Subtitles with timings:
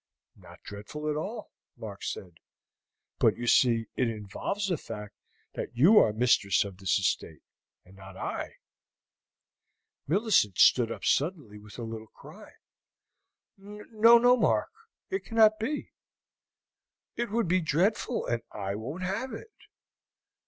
[0.35, 2.39] "Not dreadful at all," Mark said.
[3.19, 5.13] "But you see it involves the fact
[5.53, 7.43] that you are mistress of this estate,
[7.85, 8.55] and not I."
[10.07, 12.53] Millicent stood up suddenly with a little cry.
[13.59, 14.71] "No, no, Mark,
[15.11, 15.91] it cannot be!
[17.15, 19.53] It would be dreadful, and I won't have it.